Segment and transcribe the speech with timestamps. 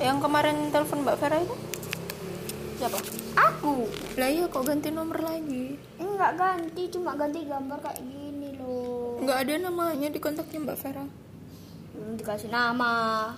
[0.00, 1.56] Yang kemarin telepon Mbak Vera itu?
[2.76, 2.98] Siapa?
[3.36, 5.76] Aku Lah iya kok ganti nomor lagi?
[5.96, 9.20] enggak ganti, cuma ganti gambar kayak gini loh.
[9.20, 11.04] Nggak ada namanya di kontaknya Mbak Vera.
[11.96, 13.32] Hmm, dikasih nama.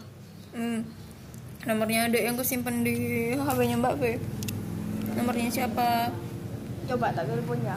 [0.54, 0.86] Hmm.
[1.66, 4.02] Nomornya ada yang kesimpan di HP-nya Mbak V.
[5.18, 6.14] Nomornya siapa?
[6.86, 7.76] Coba tak telepon ya.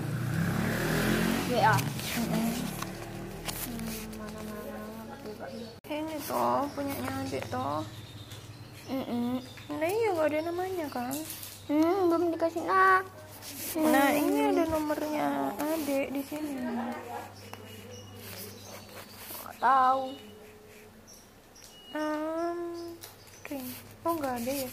[1.51, 1.75] WA.
[1.75, 2.31] Mm-mm.
[2.31, 2.53] Hmm,
[5.91, 7.83] Ini toh punyanya adik toh.
[8.87, 9.43] Mm
[9.75, 11.11] Nah iya nggak ada namanya kan?
[11.67, 13.03] Hmm, belum dikasih nama.
[13.75, 16.63] Nah ini ada nomornya adik di sini.
[19.35, 20.15] Nggak tahu.
[21.91, 22.59] Um,
[23.51, 23.67] ring.
[24.07, 24.69] Oh nggak ada ya?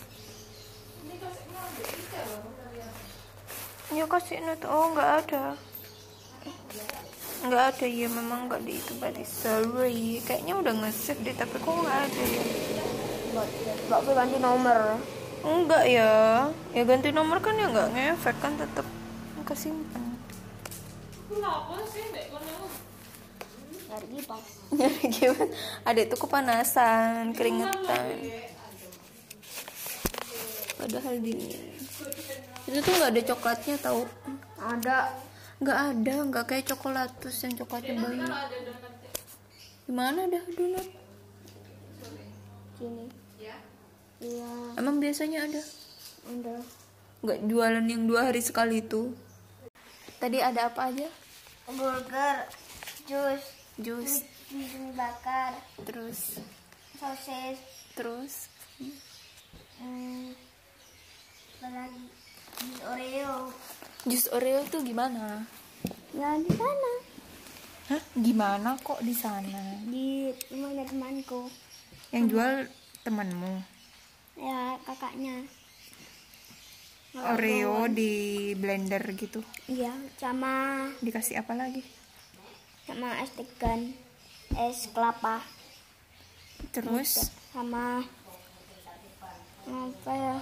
[3.91, 4.67] Ya kasih note.
[4.71, 5.59] Oh nggak ada.
[7.39, 10.19] Nggak ada ya memang nggak di itu berarti sorry.
[10.27, 12.43] Kayaknya udah nge-save deh tapi kok nggak ada ya?
[13.87, 14.81] Mbak Pi ganti nomor.
[15.47, 16.13] Enggak ya.
[16.75, 18.87] Ya ganti nomor kan ya nggak ngefek kan tetap
[19.47, 20.03] kesimpan.
[23.89, 24.45] Nyari kipas.
[24.75, 25.47] Nyari gimana?
[25.89, 28.05] Adik tuh kepanasan, keringetan.
[30.77, 31.73] Padahal dingin.
[32.69, 34.05] Itu tuh nggak ada coklatnya tahu?
[34.61, 35.28] Ada.
[35.59, 38.31] Nggak ada, nggak kayak coklatus yang coklatnya banyak.
[39.91, 40.89] Gimana dah donat?
[42.79, 43.07] Sini.
[44.19, 44.53] Iya.
[44.79, 45.63] Emang biasanya ada?
[46.31, 46.57] Ada.
[47.23, 49.15] Nggak jualan yang dua hari sekali itu?
[50.19, 51.07] Tadi ada apa aja?
[51.69, 52.49] Burger,
[53.07, 53.43] jus,
[53.79, 55.55] Jus, mie bakar,
[55.87, 56.43] terus,
[56.99, 57.59] sosis,
[57.95, 58.51] terus.
[59.79, 60.35] hmm?
[61.63, 63.55] Jus Oreo.
[64.07, 65.43] Jus Oreo tuh gimana?
[66.15, 66.93] Ya di sana,
[67.89, 68.03] Hah?
[68.15, 69.81] Gimana kok di sana?
[69.89, 71.49] di rumahnya temanku.
[72.15, 72.53] Yang jual
[73.03, 73.55] temanmu.
[74.39, 75.45] Ya kakaknya.
[77.19, 78.13] Oreo di
[78.55, 79.43] blender gitu.
[79.67, 81.83] Iya, sama Dikasih apa lagi?
[82.89, 83.93] sama es degan,
[84.57, 85.45] es kelapa,
[86.73, 88.01] Terus sama
[89.69, 90.37] apa ya?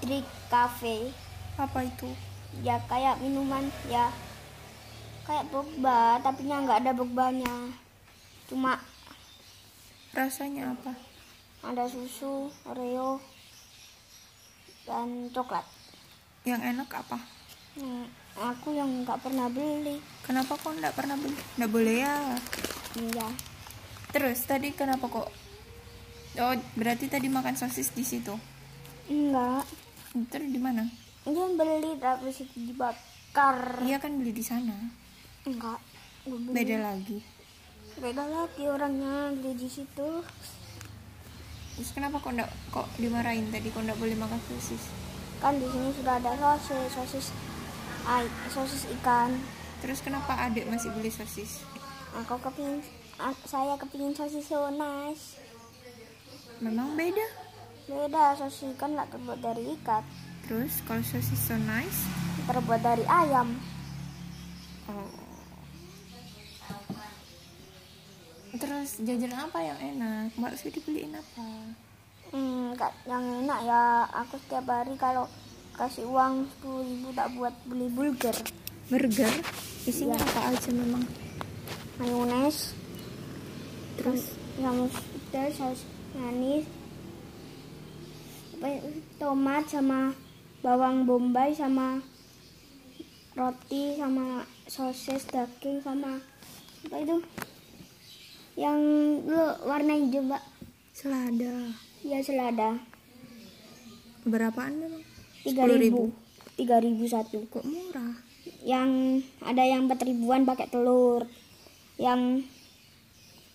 [0.00, 1.12] Drink cafe.
[1.56, 2.08] apa itu?
[2.64, 4.10] ya kayak minuman ya
[5.22, 7.70] kayak boba tapi nya nggak ada bobanya
[8.50, 8.80] cuma
[10.10, 10.90] Rasanya apa?
[11.62, 13.22] ada susu oreo
[14.82, 15.62] dan coklat
[16.42, 17.18] Yang enak apa?
[17.78, 21.38] Hmm, aku yang nggak pernah beli Kenapa kok nggak pernah beli?
[21.54, 22.16] Nggak boleh ya.
[22.98, 23.28] iya
[24.10, 25.30] Terus tadi kenapa kok?
[26.34, 28.34] Oh berarti tadi makan sosis di situ.
[29.06, 29.62] enggak
[30.10, 30.84] Terus di mana?
[31.20, 34.74] dia beli tapi situ dibakar Iya kan beli di sana.
[35.44, 35.78] enggak.
[36.50, 37.20] Beda lagi.
[37.96, 40.08] beda lagi orangnya beli di situ
[41.76, 44.88] Terus kenapa kok nggak kok dimarahin tadi kok nggak boleh makan sosis?
[45.38, 47.26] kan di sini sudah ada sosis sosis
[48.04, 49.32] ay, sosis ikan
[49.80, 51.64] Terus kenapa adik masih beli sosis?
[52.12, 52.80] aku kepingin
[53.44, 55.38] saya kepingin sosis so nice
[56.58, 57.24] Memang beda.
[57.90, 60.02] Beda, sosis ikan nggak terbuat dari ikan,
[60.46, 62.06] Terus kalau sosis so nice,
[62.46, 63.58] terbuat dari ayam.
[64.86, 65.10] oh.
[68.50, 70.34] Terus jajan apa yang enak?
[70.34, 71.46] Mbak Fi dibeliin apa?
[72.30, 72.74] Hmm,
[73.06, 75.26] yang enak ya aku setiap hari kalau
[75.74, 78.36] kasih uang 10.000 ribu tak buat beli burger,
[78.86, 79.32] Burger?
[79.82, 80.26] Isinya Iya.
[80.28, 81.02] apa aja memang?
[81.98, 82.72] mayones,
[83.98, 85.80] Terus sama pedas, saus
[86.16, 86.70] manis, ya,
[89.16, 90.12] tomat sama
[90.60, 92.04] bawang bombay sama
[93.32, 96.20] roti sama sosis daging sama
[96.84, 97.16] apa itu
[98.60, 98.76] yang
[99.24, 100.44] lu warna hijau mbak
[100.92, 101.72] selada.
[102.04, 102.76] ya selada
[104.28, 105.00] Berapaan memang?
[105.40, 106.12] tiga ribu
[106.60, 108.20] tiga ribu satu Kok murah?
[108.60, 111.24] yang ada yang empat ribuan pakai telur
[111.96, 112.44] yang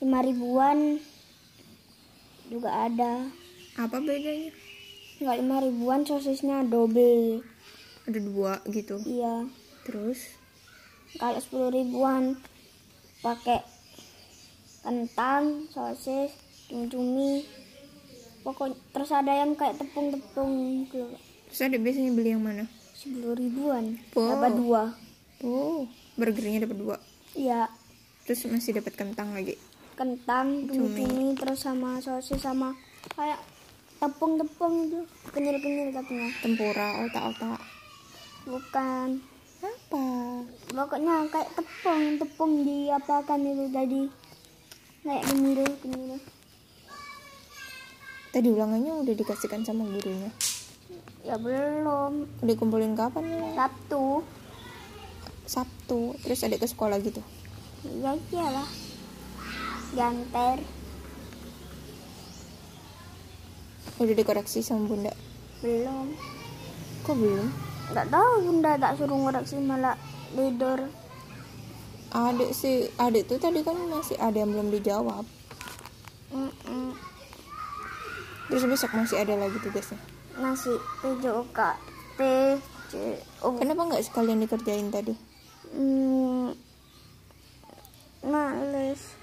[0.01, 0.97] lima ribuan
[2.49, 3.29] juga ada
[3.77, 4.49] Apa bedanya?
[5.17, 7.39] Nggak lima ribuan sosisnya double
[8.05, 8.99] Ada dua gitu.
[9.03, 9.47] iya
[9.81, 10.19] Terus
[11.15, 12.35] kalau sepuluh ribuan
[13.19, 13.63] pakai
[14.81, 16.29] kentang sosis
[16.65, 17.45] cumi-cumi
[18.41, 20.51] pokoknya terus ada yang kayak tepung-tepung
[20.83, 21.09] gitu
[21.47, 22.65] terus ada biasanya beli yang mana?
[22.91, 24.29] sepuluh ribuan Wow.
[24.31, 24.83] dapat dua
[25.39, 25.83] Oh,
[26.15, 26.97] burgernya dapat dua.
[27.33, 27.67] iya
[28.23, 29.53] Terus masih dapat kentang lagi.
[29.93, 32.73] kentang cumi-cumi terus sama sosis sama
[33.11, 33.37] kayak
[34.01, 34.99] tepung-tepung itu
[35.31, 36.29] kenyal-kenyal katanya.
[36.43, 37.61] Tempura, otak-otak.
[38.45, 39.09] bukan.
[39.65, 40.05] Apa?
[40.69, 44.03] pokoknya kayak tepung tepung diapakan itu tadi.
[45.01, 46.19] Kayak kenyal kenyal
[48.35, 50.27] tadi ulangannya udah dikasihkan sama gurunya.
[51.23, 52.27] Ya belum.
[52.43, 53.23] Dikumpulin kapan?
[53.23, 54.27] Ya Sabtu.
[55.47, 57.23] Sabtu terus adik ke sekolah gitu?
[57.87, 58.67] Iya iyalah.
[59.95, 60.59] Ganter
[64.01, 65.13] udah dikoreksi sama bunda?
[65.63, 66.11] Belum.
[67.05, 67.47] Kok belum?
[67.93, 69.95] Nggak tahu bunda tak suruh ngoreksi malah
[70.33, 70.89] tidur.
[72.15, 75.27] Adik sih adik tuh tadi kan masih ada yang belum dijawab.
[76.35, 76.91] Mm-mm.
[78.51, 79.99] terus besok masih ada lagi tugasnya?
[80.35, 81.59] Nasi tujuh K
[82.19, 82.19] T
[82.91, 82.91] C
[83.39, 85.15] O kenapa nggak sekalian dikerjain tadi?
[85.71, 86.51] Hmm,
[88.25, 89.15] males.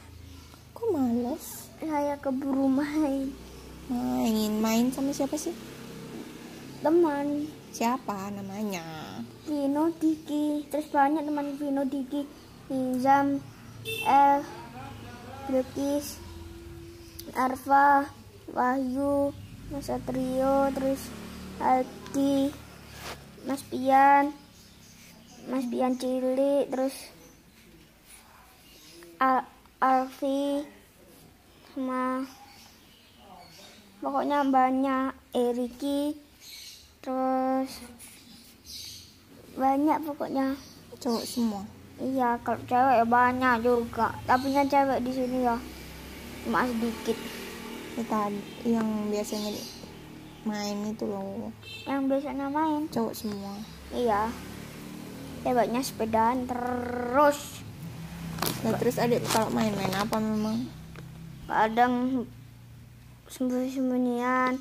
[0.73, 3.33] Kok malas saya keburu main
[3.91, 5.55] main main sama siapa sih?
[6.83, 7.47] Teman.
[7.73, 8.85] Siapa namanya?
[9.49, 10.67] Vino Diki.
[10.69, 12.27] Terus banyak teman Vino Diki
[12.71, 13.43] Nizam
[14.07, 14.47] El
[15.51, 16.23] Bilkis
[17.35, 18.07] Arfa
[18.55, 19.35] Wahyu
[19.75, 21.01] Mas Satrio terus
[21.59, 22.53] Aldi
[23.49, 24.31] Mas Pian
[25.51, 26.95] Mas Pian Cili terus
[29.19, 29.47] Al
[29.83, 30.63] Alfi
[31.75, 32.23] sama
[34.03, 36.19] pokoknya banyak Eriki
[36.99, 37.71] terus
[39.55, 40.59] banyak pokoknya.
[40.99, 41.63] Cowok semua.
[42.03, 44.11] Iya kalau cewek ya banyak juga.
[44.27, 45.57] Tapi yang cewek di sini ya
[46.43, 47.19] cuma sedikit.
[47.95, 49.55] Ya tadi yang biasanya
[50.43, 51.55] main itu loh.
[51.87, 52.91] Yang biasanya main?
[52.91, 53.55] Cowok semua.
[53.95, 54.31] Iya.
[55.47, 57.63] Ceweknya sepedaan terus.
[58.63, 60.67] Nah terus adik kalau main-main apa memang?
[61.47, 62.27] Kadang
[63.33, 64.61] sembunyi-sembunyian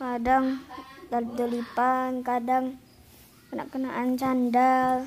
[0.00, 0.64] kadang
[1.12, 2.80] dalip-dalipan kadang
[3.52, 5.04] kena-kenaan sandal.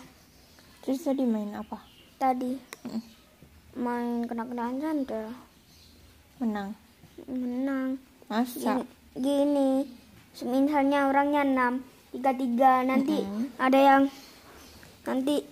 [0.85, 1.81] Terus tadi main apa?
[2.21, 3.01] Tadi Mm.
[3.77, 5.33] main kena-kenaan sandal.
[6.41, 6.73] Menang.
[7.25, 7.97] Menang.
[8.29, 8.81] Masa?
[9.13, 9.85] Gini,
[10.33, 10.49] gini.
[10.49, 11.73] Misalnya orangnya enam
[12.11, 13.55] tiga tiga nanti Mm-mm.
[13.55, 14.03] ada yang
[15.07, 15.47] nanti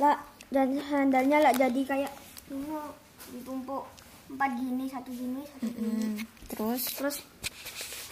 [0.00, 0.16] lah
[0.48, 2.12] dan sandalnya lah jadi kayak
[2.48, 2.88] oh,
[3.28, 3.84] ditumpuk
[4.30, 5.90] empat gini satu gini satu gini.
[5.90, 6.14] Hmm,
[6.46, 6.82] terus?
[6.94, 7.16] Terus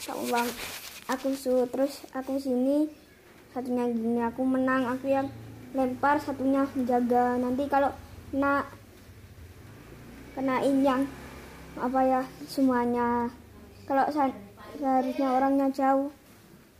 [0.02, 0.48] tak ulang
[1.08, 2.88] aku su terus aku sini
[3.52, 5.28] satunya gini aku menang aku yang
[5.72, 7.92] lempar satunya menjaga nanti kalau
[8.32, 8.64] kena
[10.36, 11.02] kenain yang
[11.78, 13.30] apa ya semuanya.
[13.88, 16.12] Kalau seharusnya orangnya jauh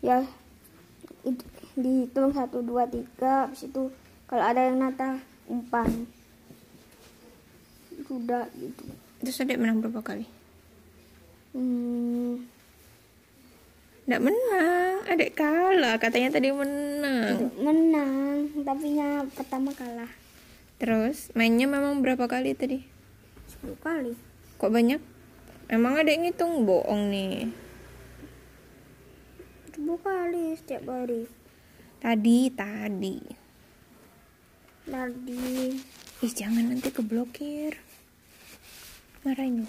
[0.04, 0.20] ya
[1.24, 1.46] it-
[1.78, 3.88] dihitung satu dua tiga habis itu
[4.28, 5.88] kalau ada yang nata umpan.
[8.08, 8.88] Sudah gitu
[9.22, 10.26] terus adik menang berapa kali?
[11.54, 12.46] Hmm,
[14.08, 14.94] Nggak menang.
[15.04, 16.00] Adik kalah.
[16.00, 17.52] Katanya tadi menang.
[17.60, 20.08] Menang tapi nya pertama kalah.
[20.80, 22.80] Terus mainnya memang berapa kali tadi?
[23.60, 24.16] 10 kali.
[24.56, 25.00] Kok banyak?
[25.68, 26.64] Emang adik ngitung?
[26.64, 27.52] Bohong nih.
[29.76, 31.28] 10 kali setiap hari.
[32.00, 33.16] Tadi tadi.
[34.88, 35.44] Tadi.
[36.24, 37.76] Ih jangan nanti keblokir
[39.26, 39.68] marahin lo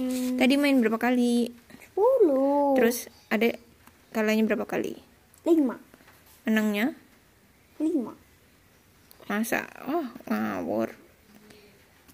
[0.00, 1.50] hmm, tadi main berapa kali?
[1.96, 3.60] 10 terus adik
[4.14, 4.98] kalahnya berapa kali?
[5.46, 6.94] 5 menangnya?
[7.78, 8.24] 5
[9.24, 9.64] masa?
[9.88, 10.92] Oh ngawur.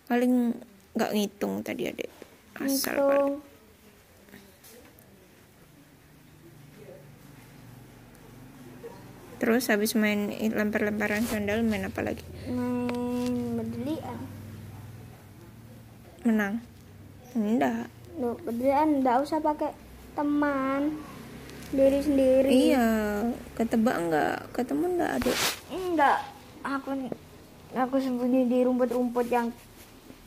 [0.06, 0.54] Paling
[0.94, 2.10] nggak ngitung tadi adik
[2.60, 3.14] asal Pak.
[3.14, 3.34] Hitung.
[9.40, 12.20] terus habis main lempar-lemparan sandal main apa lagi?
[12.52, 12.99] Main
[16.26, 16.60] menang.
[17.32, 17.88] Enggak.
[18.18, 19.72] Loh, bedelian enggak usah pakai
[20.12, 21.00] teman.
[21.70, 22.50] Diri sendiri.
[22.50, 22.88] Iya.
[23.54, 25.38] Ketebak enggak ketemu enggak adik
[25.70, 26.18] enggak
[26.66, 26.88] aku
[27.70, 29.48] aku sembunyi di rumput-rumput yang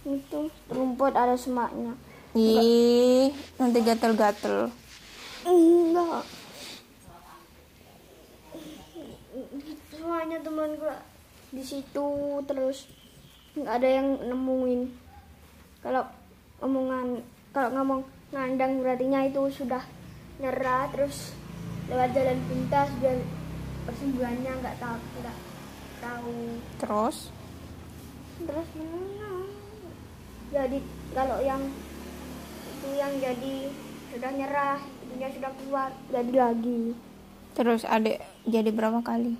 [0.08, 0.48] itu.
[0.72, 1.94] Rumput ada semaknya.
[2.34, 4.72] Ih nanti gatel-gatel.
[5.44, 6.24] Enggak
[10.04, 10.88] semuanya temanku
[11.50, 12.10] di situ
[12.44, 12.92] terus
[13.56, 14.82] nggak ada yang nemuin
[15.84, 16.04] kalau
[16.64, 17.20] omongan
[17.52, 18.02] kalau ngomong
[18.34, 19.84] ngandang berartinya itu sudah
[20.42, 21.36] nyerah terus
[21.92, 23.20] lewat jalan pintas biar
[23.86, 25.38] persembunyiannya nggak tahu nggak
[26.00, 26.36] tahu.
[26.80, 27.18] Terus?
[28.42, 29.54] Terus menang
[30.54, 30.78] jadi
[31.18, 31.62] kalau yang
[32.70, 33.56] itu yang jadi
[34.14, 36.94] sudah nyerah itunya sudah keluar jadi lagi.
[37.54, 39.34] Terus adik jadi berapa kali?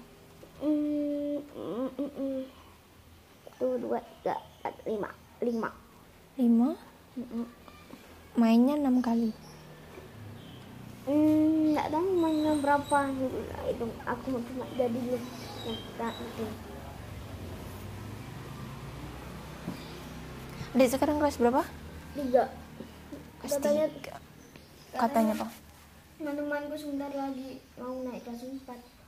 [0.62, 2.42] Hmm, mm, mm, mm.
[3.46, 5.10] Satu, dua, tiga, empat, lima,
[5.42, 5.70] lima.
[6.38, 6.74] Lima.
[8.34, 9.30] Mainnya enam kali.
[11.04, 12.98] Hmm, nggak tahu mainnya berapa.
[13.70, 15.24] Itu aku cuma jadi belum
[16.02, 16.46] nah, itu.
[20.74, 21.62] Adik sekarang kelas berapa?
[22.18, 22.44] Tiga.
[23.46, 24.14] Kelas katanya tiga.
[24.98, 25.48] Katanya apa?
[26.18, 29.04] Teman-temanku sebentar lagi mau naik kelas 4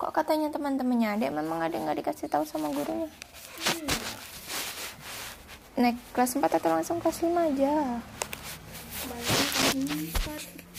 [0.00, 1.12] kok katanya teman-temannya?
[1.12, 3.04] Adek memang ada nggak dikasih tahu sama gurunya
[5.78, 7.74] naik kelas 4 atau langsung kelas 5 aja?
[9.10, 9.48] Balik
[10.18, 10.70] kelas 4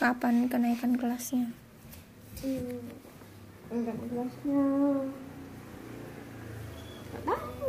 [0.00, 1.52] kapan kenaikan kelasnya?
[2.40, 2.80] Hmm.
[3.68, 4.64] enggak kelasnya.
[7.10, 7.68] Nggak tahu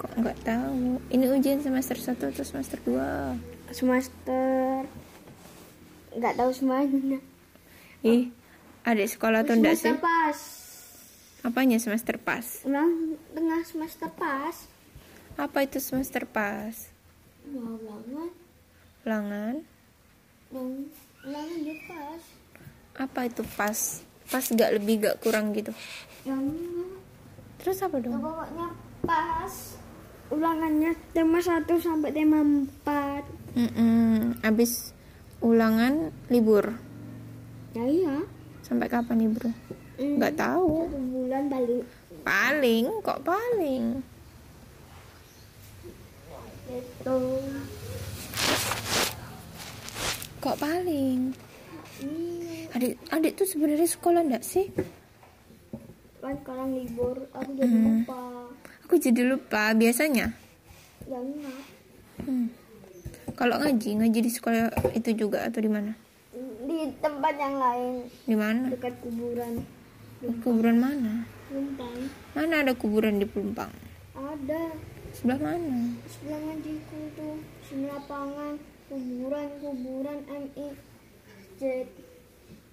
[0.00, 0.96] kok nggak tahu?
[1.12, 4.88] Ini ujian semester 1 atau semester 2 semester
[6.16, 7.20] nggak tahu semuanya.
[8.00, 8.32] Ih
[8.88, 9.92] adik sekolah atau enggak sih?
[10.00, 10.59] pas
[11.40, 12.44] apanya semester pas?
[12.68, 14.56] Ulang tengah semester pas.
[15.40, 16.74] Apa itu semester pas?
[17.48, 18.30] Ulangan.
[19.04, 19.54] Ulangan.
[21.24, 22.22] Ulangan dia pas.
[23.00, 23.78] Apa itu pas?
[24.30, 25.72] Pas gak lebih gak kurang gitu?
[26.28, 26.44] Yang
[27.60, 28.20] terus apa dong?
[28.20, 28.68] Pokoknya
[29.02, 29.54] pas.
[30.30, 34.38] Ulangannya tema 1 sampai tema 4 Mm-mm.
[34.46, 34.94] abis
[35.42, 36.70] ulangan libur?
[37.74, 38.22] Ya iya.
[38.62, 39.50] Sampai kapan libur
[40.00, 40.88] Hmm, nggak tahu.
[41.12, 41.84] Bulan balik
[42.24, 43.84] paling kok paling?
[46.70, 47.18] Itu
[50.40, 51.18] kok paling?
[52.00, 52.56] Iya.
[52.72, 54.72] Adik adik tuh sebenarnya sekolah enggak sih?
[56.24, 58.00] Kan sekarang libur aku jadi Hmm.
[58.00, 58.22] lupa.
[58.88, 60.32] Aku jadi lupa biasanya?
[61.04, 61.60] Ya enggak.
[62.20, 62.48] Hmm.
[63.32, 65.96] kalau ngaji ngaji di sekolah itu juga atau di mana?
[66.60, 67.92] Di tempat yang lain.
[68.28, 68.68] Di mana?
[68.68, 69.64] Dekat kuburan
[70.20, 71.24] kuburan mana?
[71.48, 71.96] Lumpang.
[72.36, 73.72] Mana ada kuburan di Pelumpang?
[74.12, 74.76] Ada.
[75.16, 75.96] Sebelah mana?
[76.06, 80.68] Sebelah ngajiku tuh sini lapangan kuburan kuburan MI
[81.56, 81.62] Z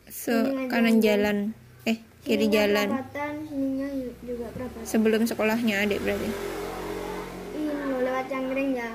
[0.07, 0.35] se
[0.67, 1.55] kanan jalan.
[1.87, 2.87] Eh kiri Sininya jalan.
[2.99, 3.33] perapatan
[4.23, 6.29] juga perapatan sebelum sekolahnya adik berarti?
[7.55, 8.91] Ini lo lewat cangkring ya.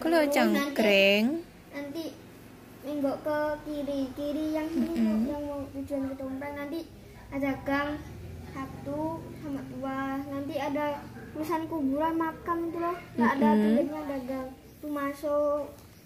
[0.00, 1.24] Kalau Terus cangkreng?
[1.72, 2.04] nanti
[2.82, 6.24] nenggok ke kiri kiri yang sini yang mau tujuan ke
[6.56, 6.80] nanti
[7.32, 7.90] ada gang
[8.52, 10.20] satu sama dua.
[10.28, 11.00] Nanti ada
[11.32, 12.96] tulisan kuburan makam itu loh.
[13.16, 13.62] Nggak ada Mm-mm.
[13.64, 14.48] tulisnya ada gang.
[14.78, 15.62] Tuh masuk.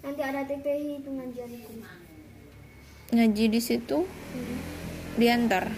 [0.06, 1.72] Nanti ada TPI pengajianku
[3.06, 4.02] ngaji di situ?
[4.02, 4.58] Hmm.
[5.14, 5.70] diantar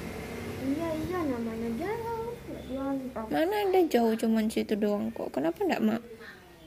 [0.65, 2.33] iya iya namanya jauh.
[2.49, 5.29] Diantar mana ada jauh cuman situ doang kok.
[5.37, 6.03] Kenapa enggak mak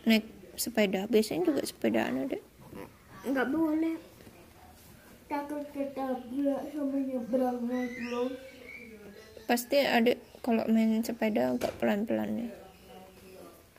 [0.06, 1.10] naik sepeda?
[1.10, 2.38] Biasanya juga sepedaan ada.
[3.26, 3.98] Nggak boleh.
[5.26, 8.30] Takut ketabrak sama nyebrangnya itu loh
[9.46, 12.50] pasti ada kalau main sepeda agak pelan pelan ya.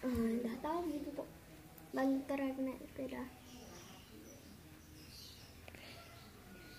[0.03, 1.29] Ah, nggak tahu gitu tuh
[1.91, 3.23] banter naik sepeda.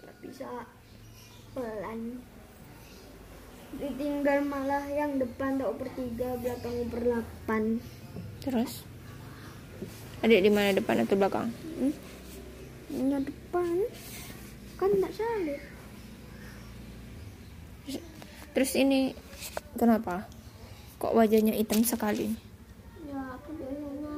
[0.03, 0.49] Nggak bisa
[1.51, 1.99] pelan.
[3.73, 7.63] Ditinggal malah yang depan tak tiga belakang uper delapan
[8.39, 8.85] terus?
[10.21, 11.49] Adik di mana depan atau belakang?
[11.81, 11.93] Hmm?
[12.93, 13.75] yang depan?
[14.77, 15.72] Kan nggak salib
[18.53, 19.17] terus ini
[19.75, 20.29] kenapa?
[21.01, 22.31] Kok wajahnya hitam sekali?
[23.03, 24.13] Ya aku biasanya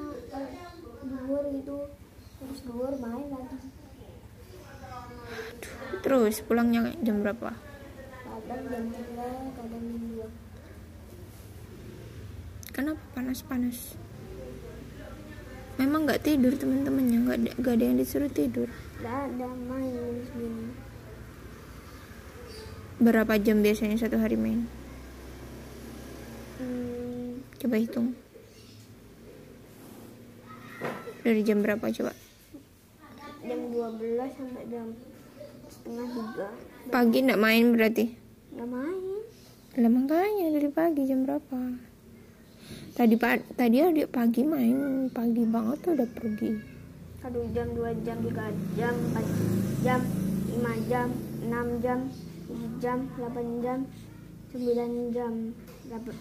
[1.01, 1.77] duur itu
[2.37, 3.57] terus duur main lagi.
[6.05, 7.55] Terus pulangnya jam berapa?
[8.45, 9.25] Kadang jam tiga
[9.57, 10.27] kadang jam dua.
[12.69, 13.77] Kenapa panas panas
[15.75, 18.69] memang nggak tidur teman-temannya nggak ada ada yang disuruh tidur.
[19.01, 20.84] Nggak ada main segini
[22.95, 24.63] berapa jam biasanya satu hari main?
[26.59, 28.15] Hmm, coba hitung.
[31.25, 32.13] Dari jam berapa coba?
[33.45, 34.87] Jam 12 sampai jam
[35.67, 36.47] setengah tiga.
[36.93, 38.05] Pagi nggak main berarti?
[38.55, 39.03] Nggak main.
[39.75, 41.59] Lah makanya dari pagi jam berapa?
[42.95, 46.51] Tadi pa tadi adik pagi main pagi banget tuh udah pergi.
[47.19, 48.47] Satu jam dua jam tiga
[48.79, 49.25] jam empat
[49.83, 49.99] jam
[50.47, 51.07] lima jam
[51.43, 51.99] enam jam
[52.55, 53.79] tujuh jam delapan jam
[54.55, 55.33] sembilan jam
[55.91, 56.15] dapat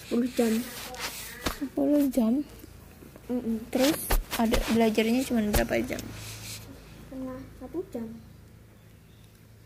[0.00, 0.52] sepuluh jam
[1.60, 2.32] 10 jam
[3.28, 3.60] Mm-mm.
[3.68, 3.92] terus
[4.40, 6.00] ada belajarnya cuma berapa jam
[7.04, 8.08] setengah satu jam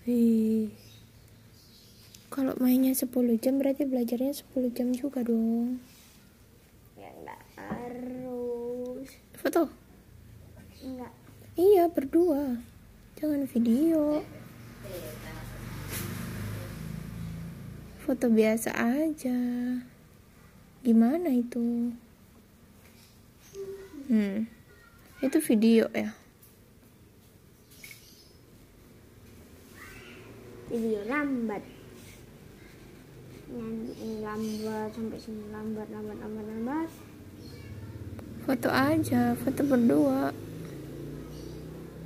[0.07, 0.71] Wih.
[2.31, 3.11] Kalau mainnya 10
[3.43, 5.83] jam berarti belajarnya 10 jam juga dong.
[6.95, 9.67] ya nggak harus Foto?
[10.79, 11.11] nggak
[11.59, 12.61] Iya, berdua.
[13.19, 14.23] Jangan video.
[18.07, 19.35] Foto biasa aja.
[20.87, 21.91] Gimana itu?
[24.07, 24.47] Hmm.
[25.19, 26.15] Itu video ya.
[30.67, 31.63] video lambat
[33.47, 36.89] nyanyi lambat sampai sini lambat lambat lambat lambat
[38.47, 40.31] Foto aja, foto berdua.